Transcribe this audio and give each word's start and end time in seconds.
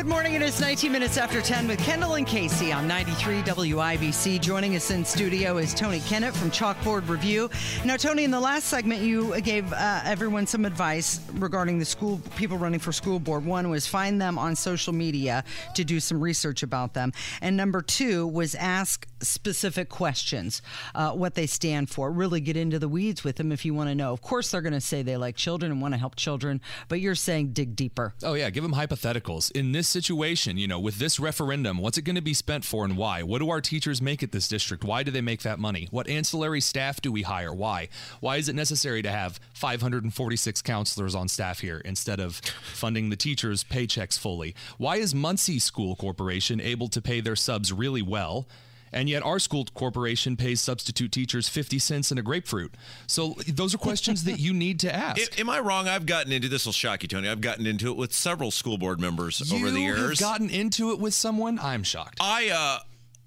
Good 0.00 0.08
morning. 0.08 0.32
It 0.32 0.40
is 0.40 0.58
19 0.62 0.92
minutes 0.92 1.18
after 1.18 1.42
10 1.42 1.68
with 1.68 1.78
Kendall 1.80 2.14
and 2.14 2.26
Casey 2.26 2.72
on 2.72 2.88
93 2.88 3.42
WIBC. 3.42 4.40
Joining 4.40 4.74
us 4.74 4.90
in 4.90 5.04
studio 5.04 5.58
is 5.58 5.74
Tony 5.74 5.98
Kinnett 6.00 6.32
from 6.32 6.50
Chalkboard 6.50 7.06
Review. 7.06 7.50
Now, 7.84 7.98
Tony, 7.98 8.24
in 8.24 8.30
the 8.30 8.40
last 8.40 8.68
segment, 8.68 9.02
you 9.02 9.38
gave 9.42 9.70
uh, 9.74 10.00
everyone 10.06 10.46
some 10.46 10.64
advice 10.64 11.20
regarding 11.34 11.78
the 11.78 11.84
school 11.84 12.18
people 12.34 12.56
running 12.56 12.80
for 12.80 12.92
school 12.92 13.20
board. 13.20 13.44
One 13.44 13.68
was 13.68 13.86
find 13.86 14.18
them 14.18 14.38
on 14.38 14.56
social 14.56 14.94
media 14.94 15.44
to 15.74 15.84
do 15.84 16.00
some 16.00 16.18
research 16.18 16.62
about 16.62 16.94
them, 16.94 17.12
and 17.42 17.54
number 17.54 17.82
two 17.82 18.26
was 18.26 18.54
ask 18.54 19.06
specific 19.20 19.90
questions, 19.90 20.62
uh, 20.94 21.10
what 21.10 21.34
they 21.34 21.46
stand 21.46 21.90
for. 21.90 22.10
Really 22.10 22.40
get 22.40 22.56
into 22.56 22.78
the 22.78 22.88
weeds 22.88 23.22
with 23.22 23.36
them 23.36 23.52
if 23.52 23.66
you 23.66 23.74
want 23.74 23.90
to 23.90 23.94
know. 23.94 24.14
Of 24.14 24.22
course, 24.22 24.50
they're 24.50 24.62
going 24.62 24.72
to 24.72 24.80
say 24.80 25.02
they 25.02 25.18
like 25.18 25.36
children 25.36 25.70
and 25.70 25.82
want 25.82 25.92
to 25.92 25.98
help 25.98 26.16
children, 26.16 26.62
but 26.88 27.00
you're 27.00 27.14
saying 27.14 27.52
dig 27.52 27.76
deeper. 27.76 28.14
Oh 28.22 28.32
yeah, 28.32 28.48
give 28.48 28.62
them 28.62 28.72
hypotheticals. 28.72 29.52
In 29.52 29.72
this 29.72 29.89
situation, 29.90 30.56
you 30.56 30.68
know, 30.68 30.80
with 30.80 30.98
this 30.98 31.20
referendum, 31.20 31.78
what's 31.78 31.98
it 31.98 32.02
going 32.02 32.16
to 32.16 32.22
be 32.22 32.34
spent 32.34 32.64
for 32.64 32.84
and 32.84 32.96
why? 32.96 33.22
What 33.22 33.40
do 33.40 33.50
our 33.50 33.60
teachers 33.60 34.00
make 34.00 34.22
at 34.22 34.32
this 34.32 34.48
district? 34.48 34.84
Why 34.84 35.02
do 35.02 35.10
they 35.10 35.20
make 35.20 35.42
that 35.42 35.58
money? 35.58 35.88
What 35.90 36.08
ancillary 36.08 36.60
staff 36.60 37.00
do 37.00 37.12
we 37.12 37.22
hire? 37.22 37.52
Why? 37.52 37.88
Why 38.20 38.36
is 38.36 38.48
it 38.48 38.54
necessary 38.54 39.02
to 39.02 39.10
have 39.10 39.40
546 39.54 40.62
counselors 40.62 41.14
on 41.14 41.28
staff 41.28 41.60
here 41.60 41.82
instead 41.84 42.20
of 42.20 42.36
funding 42.36 43.10
the 43.10 43.16
teachers' 43.16 43.64
paychecks 43.64 44.18
fully? 44.18 44.54
Why 44.78 44.96
is 44.96 45.14
Muncie 45.14 45.58
School 45.58 45.96
Corporation 45.96 46.60
able 46.60 46.88
to 46.88 47.02
pay 47.02 47.20
their 47.20 47.36
subs 47.36 47.72
really 47.72 48.02
well? 48.02 48.46
And 48.92 49.08
yet, 49.08 49.22
our 49.22 49.38
school 49.38 49.66
corporation 49.74 50.36
pays 50.36 50.60
substitute 50.60 51.12
teachers 51.12 51.48
50 51.48 51.78
cents 51.78 52.10
and 52.10 52.18
a 52.18 52.22
grapefruit. 52.22 52.74
So, 53.06 53.34
those 53.46 53.74
are 53.74 53.78
questions 53.78 54.24
that 54.24 54.38
you 54.40 54.52
need 54.52 54.80
to 54.80 54.94
ask. 54.94 55.38
Am 55.38 55.48
I 55.48 55.60
wrong? 55.60 55.88
I've 55.88 56.06
gotten 56.06 56.32
into 56.32 56.48
this. 56.48 56.66
Will 56.66 56.72
shock 56.72 57.02
you, 57.02 57.08
Tony. 57.08 57.28
I've 57.28 57.40
gotten 57.40 57.66
into 57.66 57.90
it 57.90 57.96
with 57.96 58.12
several 58.12 58.50
school 58.50 58.78
board 58.78 59.00
members 59.00 59.40
you 59.50 59.56
over 59.56 59.70
the 59.70 59.80
years. 59.80 60.18
have 60.18 60.18
gotten 60.18 60.50
into 60.50 60.90
it 60.90 60.98
with 60.98 61.14
someone. 61.14 61.58
I'm 61.58 61.82
shocked. 61.82 62.18
I 62.20 62.50
uh, 62.50 62.78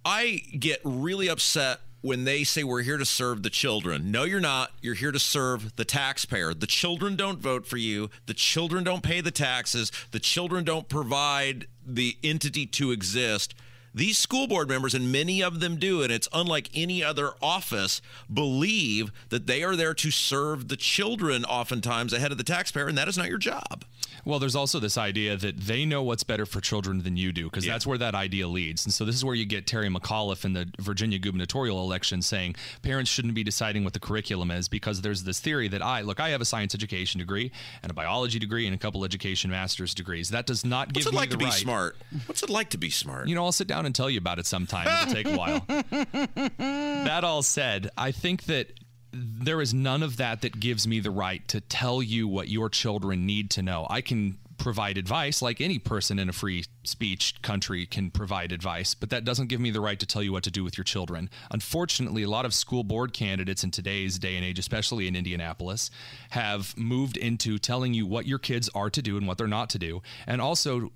I 0.05 0.41
get 0.59 0.81
really 0.83 1.29
upset 1.29 1.79
when 2.01 2.25
they 2.25 2.43
say 2.43 2.65
we're 2.65 2.81
here 2.81 2.97
to 2.97 3.05
serve 3.05 3.43
the 3.43 3.49
children. 3.49 4.11
No, 4.11 4.25
you're 4.25 4.41
not. 4.41 4.71
You're 4.81 4.93
here 4.93 5.13
to 5.13 5.19
serve 5.19 5.73
the 5.77 5.85
taxpayer. 5.85 6.53
The 6.53 6.67
children 6.67 7.15
don't 7.15 7.39
vote 7.39 7.65
for 7.65 7.77
you. 7.77 8.09
The 8.25 8.33
children 8.33 8.83
don't 8.83 9.01
pay 9.03 9.21
the 9.21 9.31
taxes. 9.31 9.89
The 10.11 10.19
children 10.19 10.65
don't 10.65 10.89
provide 10.89 11.67
the 11.85 12.17
entity 12.21 12.65
to 12.65 12.91
exist. 12.91 13.55
These 13.95 14.17
school 14.17 14.47
board 14.47 14.67
members, 14.69 14.93
and 14.95 15.11
many 15.11 15.41
of 15.43 15.59
them 15.59 15.77
do, 15.77 16.01
and 16.01 16.11
it's 16.11 16.27
unlike 16.33 16.69
any 16.73 17.03
other 17.03 17.33
office, 17.41 18.01
believe 18.31 19.11
that 19.29 19.45
they 19.47 19.63
are 19.63 19.75
there 19.75 19.93
to 19.93 20.09
serve 20.11 20.67
the 20.67 20.75
children 20.75 21.45
oftentimes 21.45 22.11
ahead 22.13 22.31
of 22.31 22.37
the 22.37 22.43
taxpayer, 22.43 22.87
and 22.87 22.97
that 22.97 23.07
is 23.07 23.17
not 23.17 23.29
your 23.29 23.37
job. 23.37 23.85
Well, 24.25 24.39
there's 24.39 24.55
also 24.55 24.79
this 24.79 24.97
idea 24.97 25.35
that 25.35 25.57
they 25.59 25.85
know 25.85 26.01
what's 26.01 26.23
better 26.23 26.45
for 26.45 26.61
children 26.61 27.03
than 27.03 27.17
you 27.17 27.31
do, 27.33 27.45
because 27.45 27.65
Yeah. 27.65 27.73
that's 27.73 27.85
where 27.85 27.97
that 27.97 28.15
idea 28.15 28.47
leads. 28.47 28.85
And 28.85 28.93
so 28.93 29.03
this 29.05 29.15
is 29.15 29.25
where 29.25 29.35
you 29.35 29.45
get 29.45 29.67
Terry 29.67 29.89
McAuliffe 29.89 30.45
in 30.45 30.53
the 30.53 30.69
Virginia 30.79 31.19
gubernatorial 31.19 31.81
election 31.81 32.21
saying 32.21 32.55
parents 32.81 33.11
shouldn't 33.11 33.33
be 33.33 33.43
deciding 33.43 33.83
what 33.83 33.91
the 33.93 33.99
curriculum 33.99 34.49
is 34.49 34.69
because 34.69 35.01
there's 35.01 35.23
this 35.23 35.39
theory 35.39 35.67
that 35.67 35.81
I 35.81 36.01
look, 36.01 36.19
I 36.21 36.29
have 36.29 36.39
a 36.41 36.45
science 36.45 36.73
education 36.73 37.19
degree 37.19 37.51
and 37.81 37.91
a 37.91 37.93
biology 37.93 38.39
degree 38.39 38.65
and 38.65 38.73
a 38.73 38.77
couple 38.77 39.03
education 39.03 39.51
master's 39.51 39.93
degrees. 39.93 40.29
That 40.29 40.45
does 40.45 40.63
not 40.63 40.93
give 40.93 41.03
me 41.05 41.11
the 41.11 41.11
power. 41.11 41.13
What's 41.13 41.13
give 41.13 41.13
it 41.13 41.15
me 41.15 41.17
like 41.19 41.29
to 41.31 41.37
be 41.37 41.45
right. 41.45 41.53
smart? 41.53 41.97
What's 42.27 42.43
it 42.43 42.49
like 42.49 42.69
to 42.69 42.77
be 42.77 42.89
smart? 42.89 43.27
You 43.27 43.35
know, 43.35 43.43
I'll 43.43 43.51
sit 43.51 43.67
down 43.67 43.82
and 43.85 43.93
tell 43.93 44.09
you 44.09 44.17
about 44.17 44.39
it 44.39 44.45
sometime. 44.45 44.87
It'll 44.87 45.13
take 45.13 45.27
a 45.27 45.37
while. 45.37 45.65
that 46.57 47.23
all 47.23 47.41
said, 47.41 47.89
I 47.97 48.11
think 48.11 48.43
that 48.45 48.71
there 49.13 49.61
is 49.61 49.73
none 49.73 50.01
of 50.01 50.17
that 50.17 50.41
that 50.41 50.59
gives 50.59 50.87
me 50.87 50.99
the 50.99 51.11
right 51.11 51.47
to 51.47 51.61
tell 51.61 52.01
you 52.01 52.27
what 52.27 52.49
your 52.49 52.69
children 52.69 53.25
need 53.25 53.51
to 53.51 53.61
know. 53.61 53.85
I 53.89 54.01
can 54.01 54.39
provide 54.57 54.97
advice 54.97 55.41
like 55.41 55.59
any 55.59 55.77
person 55.77 56.19
in 56.19 56.29
a 56.29 56.33
free 56.33 56.63
speech 56.83 57.41
country 57.41 57.85
can 57.85 58.09
provide 58.09 58.51
advice, 58.51 58.95
but 58.95 59.09
that 59.09 59.25
doesn't 59.25 59.47
give 59.47 59.59
me 59.59 59.71
the 59.71 59.81
right 59.81 59.99
to 59.99 60.05
tell 60.05 60.23
you 60.23 60.31
what 60.31 60.43
to 60.43 60.51
do 60.51 60.63
with 60.63 60.77
your 60.77 60.83
children. 60.83 61.29
Unfortunately, 61.51 62.23
a 62.23 62.29
lot 62.29 62.45
of 62.45 62.53
school 62.53 62.83
board 62.83 63.13
candidates 63.13 63.63
in 63.63 63.71
today's 63.71 64.17
day 64.17 64.35
and 64.35 64.45
age, 64.45 64.59
especially 64.59 65.07
in 65.07 65.15
Indianapolis, 65.15 65.91
have 66.29 66.77
moved 66.77 67.17
into 67.17 67.57
telling 67.57 67.93
you 67.93 68.05
what 68.05 68.25
your 68.25 68.39
kids 68.39 68.69
are 68.73 68.89
to 68.89 69.01
do 69.01 69.17
and 69.17 69.27
what 69.27 69.37
they're 69.37 69.47
not 69.47 69.69
to 69.71 69.79
do, 69.79 70.01
and 70.27 70.41
also 70.41 70.91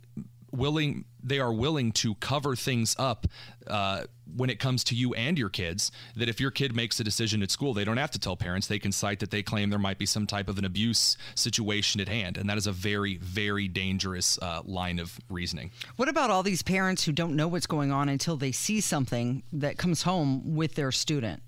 willing 0.51 1.05
they 1.23 1.39
are 1.39 1.51
willing 1.51 1.91
to 1.91 2.15
cover 2.15 2.55
things 2.55 2.95
up 2.97 3.27
uh, 3.67 4.03
when 4.35 4.49
it 4.49 4.59
comes 4.59 4.83
to 4.85 4.95
you 4.95 5.13
and 5.13 5.37
your 5.37 5.49
kids 5.49 5.91
that 6.15 6.29
if 6.29 6.39
your 6.39 6.51
kid 6.51 6.75
makes 6.75 6.99
a 6.99 7.03
decision 7.03 7.43
at 7.43 7.51
school 7.51 7.73
they 7.73 7.83
don't 7.83 7.97
have 7.97 8.11
to 8.11 8.19
tell 8.19 8.35
parents. 8.35 8.67
They 8.67 8.79
can 8.79 8.91
cite 8.91 9.19
that 9.19 9.31
they 9.31 9.43
claim 9.43 9.69
there 9.69 9.79
might 9.79 9.97
be 9.97 10.05
some 10.05 10.25
type 10.25 10.47
of 10.47 10.57
an 10.57 10.65
abuse 10.65 11.17
situation 11.35 11.99
at 11.99 12.07
hand. 12.07 12.37
And 12.37 12.49
that 12.49 12.57
is 12.57 12.67
a 12.67 12.71
very 12.71 13.17
very 13.17 13.67
dangerous 13.67 14.37
uh, 14.39 14.61
line 14.65 14.99
of 14.99 15.19
reasoning. 15.29 15.71
What 15.95 16.09
about 16.09 16.29
all 16.29 16.43
these 16.43 16.61
parents 16.61 17.03
who 17.03 17.11
don't 17.11 17.35
know 17.35 17.47
what's 17.47 17.67
going 17.67 17.91
on 17.91 18.09
until 18.09 18.37
they 18.37 18.51
see 18.51 18.81
something 18.81 19.43
that 19.53 19.77
comes 19.77 20.03
home 20.03 20.55
with 20.55 20.75
their 20.75 20.91
student? 20.91 21.41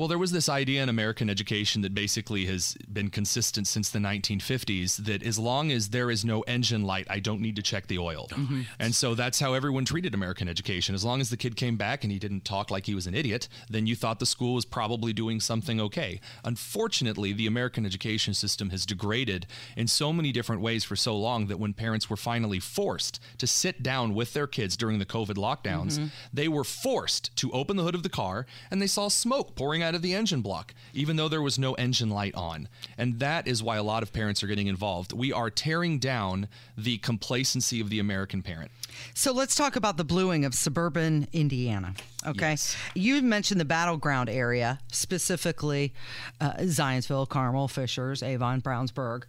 Well, 0.00 0.08
there 0.08 0.16
was 0.16 0.32
this 0.32 0.48
idea 0.48 0.82
in 0.82 0.88
American 0.88 1.28
education 1.28 1.82
that 1.82 1.94
basically 1.94 2.46
has 2.46 2.74
been 2.90 3.10
consistent 3.10 3.66
since 3.66 3.90
the 3.90 3.98
1950s 3.98 4.96
that 5.04 5.22
as 5.22 5.38
long 5.38 5.70
as 5.70 5.90
there 5.90 6.10
is 6.10 6.24
no 6.24 6.40
engine 6.46 6.84
light, 6.84 7.06
I 7.10 7.20
don't 7.20 7.42
need 7.42 7.54
to 7.56 7.62
check 7.62 7.86
the 7.86 7.98
oil. 7.98 8.26
Oh, 8.34 8.64
and 8.78 8.94
so 8.94 9.14
that's 9.14 9.40
how 9.40 9.52
everyone 9.52 9.84
treated 9.84 10.14
American 10.14 10.48
education. 10.48 10.94
As 10.94 11.04
long 11.04 11.20
as 11.20 11.28
the 11.28 11.36
kid 11.36 11.54
came 11.54 11.76
back 11.76 12.02
and 12.02 12.10
he 12.10 12.18
didn't 12.18 12.46
talk 12.46 12.70
like 12.70 12.86
he 12.86 12.94
was 12.94 13.06
an 13.06 13.14
idiot, 13.14 13.46
then 13.68 13.86
you 13.86 13.94
thought 13.94 14.20
the 14.20 14.24
school 14.24 14.54
was 14.54 14.64
probably 14.64 15.12
doing 15.12 15.38
something 15.38 15.78
okay. 15.82 16.18
Unfortunately, 16.46 17.34
the 17.34 17.46
American 17.46 17.84
education 17.84 18.32
system 18.32 18.70
has 18.70 18.86
degraded 18.86 19.46
in 19.76 19.86
so 19.86 20.14
many 20.14 20.32
different 20.32 20.62
ways 20.62 20.82
for 20.82 20.96
so 20.96 21.14
long 21.14 21.48
that 21.48 21.58
when 21.58 21.74
parents 21.74 22.08
were 22.08 22.16
finally 22.16 22.58
forced 22.58 23.20
to 23.36 23.46
sit 23.46 23.82
down 23.82 24.14
with 24.14 24.32
their 24.32 24.46
kids 24.46 24.78
during 24.78 24.98
the 24.98 25.04
COVID 25.04 25.34
lockdowns, 25.34 25.98
mm-hmm. 25.98 26.06
they 26.32 26.48
were 26.48 26.64
forced 26.64 27.36
to 27.36 27.52
open 27.52 27.76
the 27.76 27.82
hood 27.82 27.94
of 27.94 28.02
the 28.02 28.08
car 28.08 28.46
and 28.70 28.80
they 28.80 28.86
saw 28.86 29.08
smoke 29.08 29.54
pouring 29.54 29.82
out 29.82 29.89
of 29.94 30.02
the 30.02 30.14
engine 30.14 30.40
block, 30.40 30.74
even 30.92 31.16
though 31.16 31.28
there 31.28 31.42
was 31.42 31.58
no 31.58 31.74
engine 31.74 32.10
light 32.10 32.34
on. 32.34 32.68
And 32.98 33.18
that 33.20 33.46
is 33.46 33.62
why 33.62 33.76
a 33.76 33.82
lot 33.82 34.02
of 34.02 34.12
parents 34.12 34.42
are 34.42 34.46
getting 34.46 34.66
involved. 34.66 35.12
We 35.12 35.32
are 35.32 35.50
tearing 35.50 35.98
down 35.98 36.48
the 36.76 36.98
complacency 36.98 37.80
of 37.80 37.90
the 37.90 37.98
American 37.98 38.42
parent. 38.42 38.70
So 39.14 39.32
let's 39.32 39.54
talk 39.54 39.76
about 39.76 39.96
the 39.96 40.04
bluing 40.04 40.44
of 40.44 40.54
suburban 40.54 41.28
Indiana. 41.32 41.94
Okay. 42.26 42.56
You 42.94 43.22
mentioned 43.22 43.60
the 43.60 43.64
battleground 43.64 44.28
area, 44.28 44.78
specifically 44.92 45.94
uh, 46.40 46.52
Zionsville, 46.60 47.28
Carmel, 47.28 47.68
Fishers, 47.68 48.22
Avon, 48.22 48.60
Brownsburg. 48.60 49.24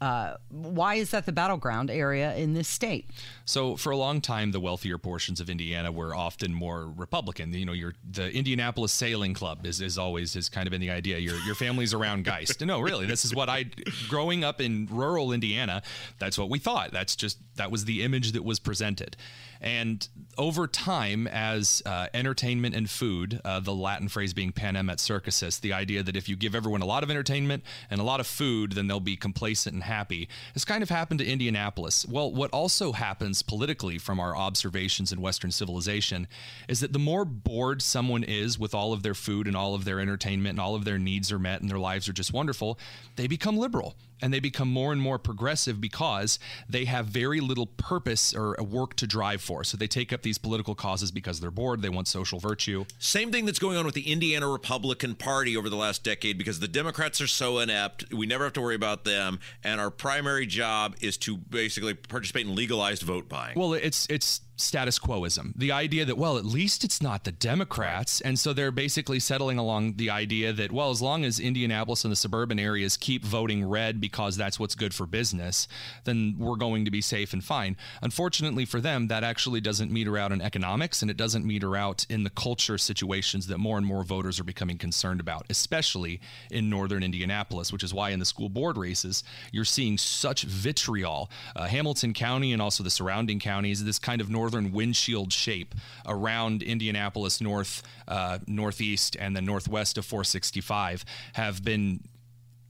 Uh, 0.00 0.34
why 0.50 0.96
is 0.96 1.12
that 1.12 1.24
the 1.24 1.32
battleground 1.32 1.90
area 1.90 2.34
in 2.34 2.52
this 2.52 2.68
state? 2.68 3.08
So 3.44 3.76
for 3.76 3.90
a 3.90 3.96
long 3.96 4.20
time, 4.20 4.50
the 4.50 4.60
wealthier 4.60 4.98
portions 4.98 5.40
of 5.40 5.48
Indiana 5.48 5.90
were 5.92 6.14
often 6.14 6.52
more 6.52 6.92
Republican. 6.96 7.52
You 7.54 7.64
know, 7.64 7.72
your 7.72 7.94
the 8.08 8.30
Indianapolis 8.30 8.92
Sailing 8.92 9.34
Club 9.34 9.64
is, 9.64 9.80
is 9.80 9.96
always 9.96 10.34
has 10.34 10.48
kind 10.48 10.66
of 10.66 10.72
been 10.72 10.80
the 10.80 10.90
idea. 10.90 11.18
Your 11.18 11.36
your 11.40 11.54
family's 11.54 11.94
around 11.94 12.24
Geist. 12.24 12.60
No, 12.60 12.80
really, 12.80 13.06
this 13.06 13.24
is 13.24 13.34
what 13.34 13.48
I 13.48 13.66
growing 14.08 14.44
up 14.44 14.60
in 14.60 14.88
rural 14.90 15.32
Indiana. 15.32 15.82
That's 16.18 16.36
what 16.36 16.50
we 16.50 16.58
thought. 16.58 16.90
That's 16.92 17.16
just 17.16 17.38
that 17.56 17.70
was 17.70 17.84
the 17.84 18.02
image 18.02 18.32
that 18.32 18.44
was 18.44 18.58
presented. 18.58 19.16
And 19.64 20.06
over 20.36 20.66
time, 20.66 21.26
as 21.26 21.82
uh, 21.86 22.08
entertainment 22.12 22.74
and 22.74 22.90
food, 22.90 23.40
uh, 23.46 23.60
the 23.60 23.74
Latin 23.74 24.08
phrase 24.08 24.34
being 24.34 24.52
panem 24.52 24.90
et 24.90 25.00
circuses, 25.00 25.58
the 25.58 25.72
idea 25.72 26.02
that 26.02 26.16
if 26.16 26.28
you 26.28 26.36
give 26.36 26.54
everyone 26.54 26.82
a 26.82 26.86
lot 26.86 27.02
of 27.02 27.10
entertainment 27.10 27.62
and 27.90 27.98
a 27.98 28.04
lot 28.04 28.20
of 28.20 28.26
food, 28.26 28.72
then 28.72 28.88
they'll 28.88 29.00
be 29.00 29.16
complacent 29.16 29.72
and 29.72 29.83
happy, 29.84 30.28
has 30.52 30.64
kind 30.64 30.82
of 30.82 30.90
happened 30.90 31.20
to 31.20 31.26
Indianapolis. 31.26 32.06
Well, 32.06 32.32
what 32.32 32.50
also 32.50 32.92
happens 32.92 33.42
politically 33.42 33.98
from 33.98 34.20
our 34.20 34.36
observations 34.36 35.12
in 35.12 35.20
Western 35.20 35.50
civilization 35.50 36.26
is 36.68 36.80
that 36.80 36.92
the 36.92 36.98
more 36.98 37.24
bored 37.24 37.82
someone 37.82 38.24
is 38.24 38.58
with 38.58 38.74
all 38.74 38.92
of 38.92 39.02
their 39.02 39.14
food 39.14 39.46
and 39.46 39.56
all 39.56 39.74
of 39.74 39.84
their 39.84 40.00
entertainment 40.00 40.50
and 40.50 40.60
all 40.60 40.74
of 40.74 40.84
their 40.84 40.98
needs 40.98 41.30
are 41.30 41.38
met 41.38 41.60
and 41.60 41.70
their 41.70 41.78
lives 41.78 42.08
are 42.08 42.12
just 42.12 42.32
wonderful, 42.32 42.78
they 43.16 43.26
become 43.26 43.56
liberal 43.56 43.94
and 44.24 44.32
they 44.32 44.40
become 44.40 44.68
more 44.68 44.90
and 44.90 45.02
more 45.02 45.18
progressive 45.18 45.80
because 45.80 46.38
they 46.68 46.86
have 46.86 47.06
very 47.06 47.40
little 47.40 47.66
purpose 47.66 48.34
or 48.34 48.56
work 48.62 48.94
to 48.96 49.06
drive 49.06 49.42
for. 49.42 49.64
So 49.64 49.76
they 49.76 49.86
take 49.86 50.12
up 50.12 50.22
these 50.22 50.38
political 50.38 50.74
causes 50.74 51.10
because 51.10 51.40
they're 51.40 51.50
bored, 51.50 51.82
they 51.82 51.90
want 51.90 52.08
social 52.08 52.38
virtue. 52.38 52.86
Same 52.98 53.30
thing 53.30 53.44
that's 53.44 53.58
going 53.58 53.76
on 53.76 53.84
with 53.84 53.94
the 53.94 54.10
Indiana 54.10 54.48
Republican 54.48 55.14
Party 55.14 55.56
over 55.56 55.68
the 55.68 55.76
last 55.76 56.04
decade 56.04 56.38
because 56.38 56.60
the 56.60 56.68
Democrats 56.68 57.20
are 57.20 57.26
so 57.26 57.58
inept. 57.58 58.14
We 58.14 58.26
never 58.26 58.44
have 58.44 58.54
to 58.54 58.62
worry 58.62 58.74
about 58.74 59.04
them. 59.04 59.40
And 59.62 59.73
our 59.80 59.90
primary 59.90 60.46
job 60.46 60.96
is 61.00 61.16
to 61.18 61.36
basically 61.36 61.94
participate 61.94 62.46
in 62.46 62.54
legalized 62.54 63.02
vote 63.02 63.28
buying. 63.28 63.58
Well, 63.58 63.74
it's 63.74 64.06
it's 64.10 64.40
status 64.56 64.98
quoism. 64.98 65.52
The 65.56 65.72
idea 65.72 66.04
that, 66.04 66.16
well, 66.16 66.38
at 66.38 66.44
least 66.44 66.84
it's 66.84 67.02
not 67.02 67.24
the 67.24 67.32
Democrats. 67.32 68.20
And 68.20 68.38
so 68.38 68.52
they're 68.52 68.70
basically 68.70 69.18
settling 69.18 69.58
along 69.58 69.94
the 69.96 70.10
idea 70.10 70.52
that, 70.52 70.72
well, 70.72 70.90
as 70.90 71.02
long 71.02 71.24
as 71.24 71.40
Indianapolis 71.40 72.04
and 72.04 72.12
the 72.12 72.16
suburban 72.16 72.58
areas 72.58 72.96
keep 72.96 73.24
voting 73.24 73.64
red 73.64 74.00
because 74.00 74.36
that's 74.36 74.60
what's 74.60 74.74
good 74.74 74.94
for 74.94 75.06
business, 75.06 75.66
then 76.04 76.36
we're 76.38 76.56
going 76.56 76.84
to 76.84 76.90
be 76.90 77.00
safe 77.00 77.32
and 77.32 77.42
fine. 77.42 77.76
Unfortunately 78.02 78.64
for 78.64 78.80
them, 78.80 79.08
that 79.08 79.24
actually 79.24 79.60
doesn't 79.60 79.90
meter 79.90 80.16
out 80.16 80.32
in 80.32 80.40
economics 80.40 81.02
and 81.02 81.10
it 81.10 81.16
doesn't 81.16 81.44
meter 81.44 81.76
out 81.76 82.06
in 82.08 82.22
the 82.22 82.30
culture 82.30 82.78
situations 82.78 83.48
that 83.48 83.58
more 83.58 83.76
and 83.76 83.86
more 83.86 84.04
voters 84.04 84.38
are 84.38 84.44
becoming 84.44 84.78
concerned 84.78 85.20
about, 85.20 85.46
especially 85.50 86.20
in 86.50 86.70
northern 86.70 87.02
Indianapolis, 87.02 87.72
which 87.72 87.82
is 87.82 87.92
why 87.92 88.10
in 88.10 88.18
the 88.20 88.24
school 88.24 88.48
board 88.48 88.76
races, 88.76 89.24
you're 89.50 89.64
seeing 89.64 89.98
such 89.98 90.42
vitriol. 90.42 91.30
Uh, 91.56 91.66
Hamilton 91.66 92.14
County 92.14 92.52
and 92.52 92.62
also 92.62 92.84
the 92.84 92.90
surrounding 92.90 93.40
counties, 93.40 93.84
this 93.84 93.98
kind 93.98 94.20
of 94.20 94.30
north 94.30 94.43
northern 94.44 94.72
windshield 94.72 95.32
shape 95.32 95.74
around 96.04 96.62
Indianapolis 96.62 97.40
north, 97.40 97.82
uh, 98.06 98.38
northeast, 98.46 99.16
and 99.18 99.34
the 99.34 99.40
northwest 99.40 99.96
of 99.96 100.04
465 100.04 101.02
have 101.32 101.64
been 101.64 102.00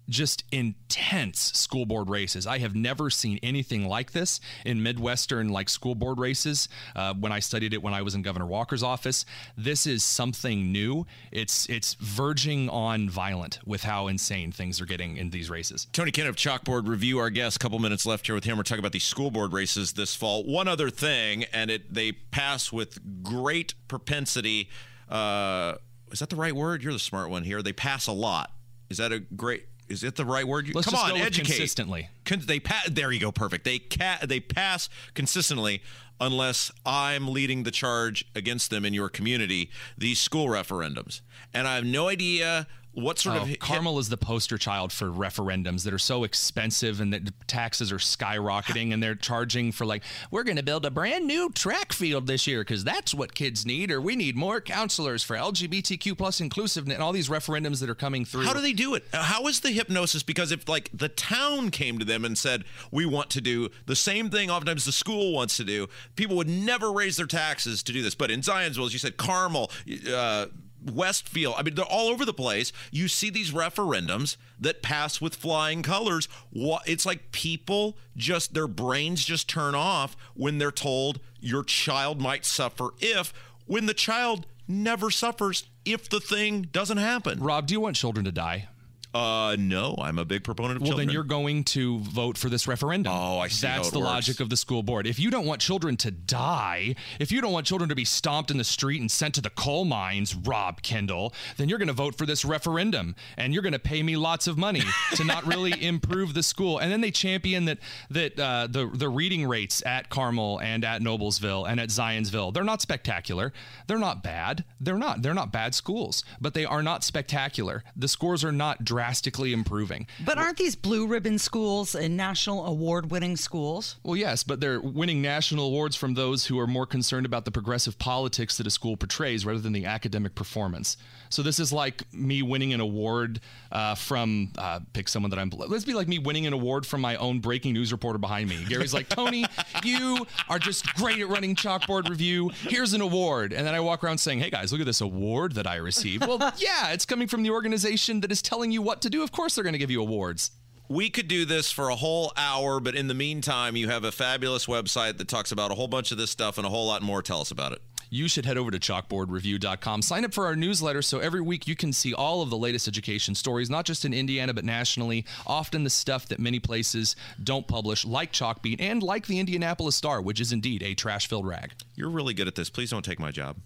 just 0.08 0.44
intense 0.52 1.52
school 1.54 1.86
board 1.86 2.08
races. 2.10 2.46
I 2.46 2.58
have 2.58 2.74
never 2.74 3.10
seen 3.10 3.38
anything 3.42 3.86
like 3.86 4.12
this 4.12 4.40
in 4.64 4.82
Midwestern 4.82 5.48
like 5.48 5.68
school 5.68 5.94
board 5.94 6.18
races. 6.18 6.68
Uh, 6.94 7.14
when 7.14 7.32
I 7.32 7.40
studied 7.40 7.74
it 7.74 7.82
when 7.82 7.94
I 7.94 8.02
was 8.02 8.14
in 8.14 8.22
Governor 8.22 8.46
Walker's 8.46 8.82
office, 8.82 9.24
this 9.56 9.86
is 9.86 10.04
something 10.04 10.72
new. 10.72 11.06
It's 11.32 11.68
it's 11.68 11.94
verging 11.94 12.68
on 12.68 13.08
violent 13.08 13.58
with 13.64 13.82
how 13.82 14.08
insane 14.08 14.52
things 14.52 14.80
are 14.80 14.86
getting 14.86 15.16
in 15.16 15.30
these 15.30 15.50
races. 15.50 15.86
Tony 15.92 16.10
Kinnett 16.10 16.28
of 16.28 16.36
Chalkboard 16.36 16.88
Review, 16.88 17.18
our 17.18 17.30
guest. 17.30 17.60
Couple 17.60 17.78
minutes 17.78 18.04
left 18.04 18.26
here 18.26 18.34
with 18.34 18.44
him. 18.44 18.56
We're 18.56 18.62
talking 18.62 18.80
about 18.80 18.92
these 18.92 19.04
school 19.04 19.30
board 19.30 19.52
races 19.52 19.94
this 19.94 20.14
fall. 20.14 20.44
One 20.44 20.68
other 20.68 20.90
thing, 20.90 21.44
and 21.52 21.70
it 21.70 21.92
they 21.92 22.12
pass 22.12 22.72
with 22.72 23.22
great 23.22 23.74
propensity. 23.88 24.68
Uh, 25.08 25.74
is 26.10 26.18
that 26.18 26.30
the 26.30 26.36
right 26.36 26.54
word? 26.54 26.82
You're 26.82 26.92
the 26.92 26.98
smart 26.98 27.30
one 27.30 27.44
here. 27.44 27.62
They 27.62 27.72
pass 27.72 28.06
a 28.06 28.12
lot. 28.12 28.52
Is 28.90 28.98
that 28.98 29.12
a 29.12 29.20
great? 29.20 29.66
Is 29.88 30.02
it 30.02 30.16
the 30.16 30.24
right 30.24 30.46
word? 30.46 30.74
Let's 30.74 30.86
Come 30.88 30.94
on, 30.98 31.16
educate. 31.16 31.46
consistently. 31.48 32.08
Con- 32.24 32.42
they 32.46 32.58
pa- 32.60 32.84
there 32.90 33.12
you 33.12 33.20
go, 33.20 33.30
perfect. 33.32 33.64
They 33.64 33.78
ca- 33.78 34.20
they 34.26 34.40
pass 34.40 34.88
consistently 35.14 35.82
unless 36.20 36.70
I'm 36.86 37.28
leading 37.28 37.64
the 37.64 37.70
charge 37.70 38.24
against 38.34 38.70
them 38.70 38.84
in 38.84 38.94
your 38.94 39.08
community. 39.08 39.70
These 39.98 40.20
school 40.20 40.46
referendums, 40.46 41.20
and 41.52 41.68
I 41.68 41.74
have 41.74 41.84
no 41.84 42.08
idea 42.08 42.66
what 42.94 43.18
sort 43.18 43.36
oh, 43.36 43.42
of 43.42 43.48
hit- 43.48 43.60
Carmel 43.60 43.98
is 43.98 44.08
the 44.08 44.16
poster 44.16 44.58
child 44.58 44.92
for 44.92 45.06
referendums 45.10 45.84
that 45.84 45.92
are 45.92 45.98
so 45.98 46.24
expensive 46.24 47.00
and 47.00 47.12
that 47.12 47.46
taxes 47.46 47.90
are 47.92 47.98
skyrocketing 47.98 48.92
and 48.92 49.02
they're 49.02 49.14
charging 49.14 49.72
for 49.72 49.84
like 49.84 50.02
we're 50.30 50.44
going 50.44 50.56
to 50.56 50.62
build 50.62 50.86
a 50.86 50.90
brand 50.90 51.26
new 51.26 51.50
track 51.50 51.92
field 51.92 52.26
this 52.26 52.46
year 52.46 52.60
because 52.60 52.84
that's 52.84 53.14
what 53.14 53.34
kids 53.34 53.66
need 53.66 53.90
or 53.90 54.00
we 54.00 54.16
need 54.16 54.36
more 54.36 54.60
counselors 54.60 55.22
for 55.22 55.36
LGBTQ 55.36 56.16
plus 56.16 56.40
inclusiveness 56.40 56.94
and 56.94 57.02
all 57.02 57.12
these 57.12 57.28
referendums 57.28 57.80
that 57.80 57.90
are 57.90 57.94
coming 57.94 58.24
through. 58.24 58.44
How 58.44 58.52
do 58.52 58.60
they 58.60 58.72
do 58.72 58.94
it? 58.94 59.04
How 59.12 59.46
is 59.46 59.60
the 59.60 59.70
hypnosis? 59.70 60.22
Because 60.22 60.52
if 60.52 60.68
like 60.68 60.90
the 60.92 61.08
town 61.08 61.70
came 61.70 61.98
to 61.98 62.04
them 62.04 62.24
and 62.24 62.38
said 62.38 62.64
we 62.90 63.06
want 63.06 63.30
to 63.30 63.40
do 63.40 63.68
the 63.86 63.96
same 63.96 64.30
thing, 64.30 64.50
oftentimes 64.50 64.84
the 64.84 64.92
school 64.92 65.32
wants 65.32 65.56
to 65.56 65.64
do, 65.64 65.88
people 66.16 66.36
would 66.36 66.48
never 66.48 66.92
raise 66.92 67.16
their 67.16 67.26
taxes 67.26 67.82
to 67.82 67.92
do 67.92 68.02
this. 68.02 68.14
But 68.14 68.30
in 68.30 68.40
Zionsville, 68.40 68.86
as 68.86 68.92
you 68.92 68.98
said, 68.98 69.16
Carmel. 69.16 69.70
Uh, 70.12 70.46
Westfield. 70.92 71.54
I 71.56 71.62
mean, 71.62 71.74
they're 71.74 71.84
all 71.84 72.08
over 72.08 72.24
the 72.24 72.34
place. 72.34 72.72
You 72.90 73.08
see 73.08 73.30
these 73.30 73.52
referendums 73.52 74.36
that 74.60 74.82
pass 74.82 75.20
with 75.20 75.34
flying 75.34 75.82
colors. 75.82 76.28
It's 76.52 77.06
like 77.06 77.32
people 77.32 77.96
just, 78.16 78.54
their 78.54 78.68
brains 78.68 79.24
just 79.24 79.48
turn 79.48 79.74
off 79.74 80.16
when 80.34 80.58
they're 80.58 80.70
told 80.70 81.20
your 81.40 81.64
child 81.64 82.20
might 82.20 82.44
suffer 82.44 82.90
if, 83.00 83.32
when 83.66 83.86
the 83.86 83.94
child 83.94 84.46
never 84.66 85.10
suffers 85.10 85.64
if 85.84 86.08
the 86.08 86.20
thing 86.20 86.62
doesn't 86.72 86.98
happen. 86.98 87.40
Rob, 87.40 87.66
do 87.66 87.74
you 87.74 87.80
want 87.80 87.96
children 87.96 88.24
to 88.24 88.32
die? 88.32 88.68
Uh, 89.14 89.54
no, 89.60 89.94
I'm 89.96 90.18
a 90.18 90.24
big 90.24 90.42
proponent 90.42 90.78
of 90.78 90.82
well, 90.82 90.90
children. 90.90 91.06
then 91.06 91.14
you're 91.14 91.22
going 91.22 91.62
to 91.64 92.00
vote 92.00 92.36
for 92.36 92.48
this 92.48 92.66
referendum. 92.66 93.12
Oh, 93.14 93.38
I 93.38 93.46
see. 93.46 93.64
That's 93.64 93.90
the 93.90 94.00
works. 94.00 94.08
logic 94.08 94.40
of 94.40 94.50
the 94.50 94.56
school 94.56 94.82
board. 94.82 95.06
If 95.06 95.20
you 95.20 95.30
don't 95.30 95.46
want 95.46 95.60
children 95.60 95.96
to 95.98 96.10
die, 96.10 96.96
if 97.20 97.30
you 97.30 97.40
don't 97.40 97.52
want 97.52 97.64
children 97.64 97.88
to 97.90 97.94
be 97.94 98.04
stomped 98.04 98.50
in 98.50 98.58
the 98.58 98.64
street 98.64 99.00
and 99.00 99.08
sent 99.08 99.36
to 99.36 99.40
the 99.40 99.50
coal 99.50 99.84
mines, 99.84 100.34
Rob 100.34 100.82
Kendall, 100.82 101.32
then 101.58 101.68
you're 101.68 101.78
going 101.78 101.86
to 101.86 101.94
vote 101.94 102.16
for 102.16 102.26
this 102.26 102.44
referendum, 102.44 103.14
and 103.36 103.54
you're 103.54 103.62
going 103.62 103.72
to 103.72 103.78
pay 103.78 104.02
me 104.02 104.16
lots 104.16 104.48
of 104.48 104.58
money 104.58 104.82
to 105.14 105.22
not 105.22 105.46
really 105.54 105.80
improve 105.80 106.34
the 106.34 106.42
school. 106.42 106.78
And 106.78 106.90
then 106.90 107.00
they 107.00 107.12
champion 107.12 107.66
that 107.66 107.78
that 108.10 108.40
uh, 108.40 108.66
the 108.68 108.90
the 108.92 109.08
reading 109.08 109.46
rates 109.46 109.80
at 109.86 110.08
Carmel 110.08 110.58
and 110.60 110.84
at 110.84 111.02
Noblesville 111.02 111.68
and 111.68 111.78
at 111.78 111.90
Zionsville 111.90 112.52
they're 112.52 112.64
not 112.64 112.82
spectacular. 112.82 113.52
They're 113.86 113.96
not 113.96 114.24
bad. 114.24 114.64
They're 114.80 114.98
not. 114.98 115.22
They're 115.22 115.34
not 115.34 115.52
bad 115.52 115.72
schools, 115.72 116.24
but 116.40 116.54
they 116.54 116.64
are 116.64 116.82
not 116.82 117.04
spectacular. 117.04 117.84
The 117.94 118.08
scores 118.08 118.42
are 118.42 118.52
not 118.52 118.84
drastically 119.04 119.52
improving. 119.52 120.06
But 120.24 120.38
aren't 120.38 120.56
these 120.56 120.74
blue 120.74 121.06
ribbon 121.06 121.38
schools 121.38 121.94
and 121.94 122.16
national 122.16 122.64
award 122.64 123.10
winning 123.10 123.36
schools? 123.36 123.96
Well, 124.02 124.16
yes, 124.16 124.42
but 124.42 124.60
they're 124.60 124.80
winning 124.80 125.20
national 125.20 125.66
awards 125.66 125.94
from 125.94 126.14
those 126.14 126.46
who 126.46 126.58
are 126.58 126.66
more 126.66 126.86
concerned 126.86 127.26
about 127.26 127.44
the 127.44 127.50
progressive 127.50 127.98
politics 127.98 128.56
that 128.56 128.66
a 128.66 128.70
school 128.70 128.96
portrays 128.96 129.44
rather 129.44 129.58
than 129.58 129.74
the 129.74 129.84
academic 129.84 130.34
performance. 130.34 130.96
So 131.28 131.42
this 131.42 131.58
is 131.58 131.72
like 131.72 132.02
me 132.14 132.42
winning 132.42 132.72
an 132.72 132.80
award 132.80 133.40
uh, 133.72 133.94
from 133.94 134.52
uh, 134.56 134.80
pick 134.92 135.08
someone 135.08 135.30
that 135.30 135.38
I'm. 135.38 135.50
Let's 135.50 135.84
be 135.84 135.92
like 135.92 136.08
me 136.08 136.18
winning 136.18 136.46
an 136.46 136.52
award 136.52 136.86
from 136.86 137.00
my 137.00 137.16
own 137.16 137.40
breaking 137.40 137.74
news 137.74 137.92
reporter 137.92 138.18
behind 138.18 138.48
me. 138.48 138.64
Gary's 138.68 138.94
like, 138.94 139.08
Tony, 139.08 139.44
you 139.84 140.26
are 140.48 140.58
just 140.58 140.94
great 140.94 141.18
at 141.18 141.28
running 141.28 141.56
chalkboard 141.56 142.08
review. 142.08 142.50
Here's 142.68 142.94
an 142.94 143.00
award, 143.00 143.52
and 143.52 143.66
then 143.66 143.74
I 143.74 143.80
walk 143.80 144.02
around 144.02 144.18
saying, 144.18 144.38
Hey 144.38 144.50
guys, 144.50 144.72
look 144.72 144.80
at 144.80 144.86
this 144.86 145.00
award 145.00 145.56
that 145.56 145.66
I 145.66 145.76
received. 145.76 146.26
Well, 146.26 146.38
yeah, 146.56 146.92
it's 146.92 147.04
coming 147.04 147.28
from 147.28 147.42
the 147.42 147.50
organization 147.50 148.20
that 148.20 148.32
is 148.32 148.40
telling 148.40 148.70
you 148.70 148.80
what 148.94 149.02
to 149.02 149.10
do. 149.10 149.22
Of 149.24 149.32
course, 149.32 149.56
they're 149.56 149.64
going 149.64 149.72
to 149.72 149.78
give 149.78 149.90
you 149.90 150.00
awards 150.00 150.52
we 150.88 151.08
could 151.08 151.28
do 151.28 151.46
this 151.46 151.70
for 151.72 151.88
a 151.88 151.96
whole 151.96 152.32
hour, 152.36 152.78
but 152.78 152.94
in 152.94 153.08
the 153.08 153.14
meantime, 153.14 153.74
you 153.74 153.88
have 153.88 154.04
a 154.04 154.12
fabulous 154.12 154.66
website 154.66 155.16
that 155.16 155.28
talks 155.28 155.50
about 155.50 155.70
a 155.70 155.74
whole 155.74 155.88
bunch 155.88 156.12
of 156.12 156.18
this 156.18 156.30
stuff 156.30 156.58
and 156.58 156.66
a 156.66 156.70
whole 156.70 156.86
lot 156.86 157.02
more. 157.02 157.22
Tell 157.22 157.40
us 157.40 157.50
about 157.50 157.72
it. 157.72 157.80
You 158.10 158.28
should 158.28 158.44
head 158.44 158.58
over 158.58 158.70
to 158.70 158.78
chalkboardreview.com. 158.78 160.02
Sign 160.02 160.26
up 160.26 160.34
for 160.34 160.44
our 160.44 160.54
newsletter 160.54 161.00
so 161.00 161.20
every 161.20 161.40
week 161.40 161.66
you 161.66 161.74
can 161.74 161.92
see 161.92 162.12
all 162.12 162.42
of 162.42 162.50
the 162.50 162.58
latest 162.58 162.86
education 162.86 163.34
stories, 163.34 163.70
not 163.70 163.86
just 163.86 164.04
in 164.04 164.12
Indiana, 164.12 164.52
but 164.52 164.64
nationally. 164.64 165.24
Often 165.46 165.84
the 165.84 165.90
stuff 165.90 166.28
that 166.28 166.38
many 166.38 166.60
places 166.60 167.16
don't 167.42 167.66
publish, 167.66 168.04
like 168.04 168.30
Chalkbeat 168.30 168.76
and 168.78 169.02
like 169.02 169.26
the 169.26 169.40
Indianapolis 169.40 169.96
Star, 169.96 170.20
which 170.20 170.38
is 170.38 170.52
indeed 170.52 170.82
a 170.82 170.94
trash 170.94 171.26
filled 171.26 171.46
rag. 171.46 171.72
You're 171.96 172.10
really 172.10 172.34
good 172.34 172.46
at 172.46 172.54
this. 172.54 172.68
Please 172.68 172.90
don't 172.90 173.04
take 173.04 173.18
my 173.18 173.30
job 173.30 173.56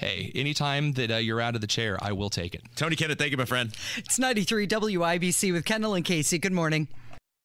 hey, 0.00 0.32
anytime 0.34 0.92
that 0.94 1.10
uh, 1.10 1.16
you're 1.16 1.42
out 1.42 1.54
of 1.54 1.60
the 1.60 1.66
chair, 1.66 1.98
I 2.00 2.12
will 2.12 2.30
take 2.30 2.54
it. 2.54 2.62
Tony 2.74 2.96
Kinnett, 2.96 3.18
thank 3.18 3.32
you, 3.32 3.36
my 3.36 3.44
friend. 3.44 3.70
It's 3.98 4.18
93 4.18 4.66
WIBC 4.66 5.52
with 5.52 5.66
Kendall 5.66 5.94
and 5.94 6.04
Casey. 6.04 6.38
Good 6.38 6.52
morning. 6.52 6.88